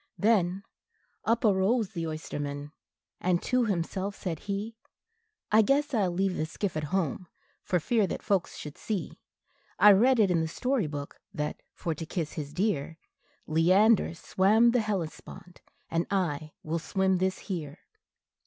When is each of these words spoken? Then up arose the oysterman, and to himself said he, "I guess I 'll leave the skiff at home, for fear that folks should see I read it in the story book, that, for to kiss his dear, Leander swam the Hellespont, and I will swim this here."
Then 0.17 0.63
up 1.25 1.45
arose 1.45 1.89
the 1.91 2.07
oysterman, 2.07 2.71
and 3.19 3.39
to 3.43 3.65
himself 3.65 4.15
said 4.15 4.39
he, 4.39 4.75
"I 5.51 5.61
guess 5.61 5.93
I 5.93 6.07
'll 6.07 6.11
leave 6.11 6.35
the 6.35 6.47
skiff 6.47 6.75
at 6.75 6.85
home, 6.85 7.27
for 7.61 7.79
fear 7.79 8.07
that 8.07 8.23
folks 8.23 8.57
should 8.57 8.79
see 8.79 9.19
I 9.77 9.91
read 9.91 10.19
it 10.19 10.31
in 10.31 10.41
the 10.41 10.47
story 10.47 10.87
book, 10.87 11.21
that, 11.35 11.61
for 11.75 11.93
to 11.93 12.05
kiss 12.07 12.31
his 12.33 12.51
dear, 12.51 12.97
Leander 13.45 14.15
swam 14.15 14.71
the 14.71 14.81
Hellespont, 14.81 15.61
and 15.91 16.07
I 16.09 16.53
will 16.63 16.79
swim 16.79 17.19
this 17.19 17.37
here." 17.37 17.77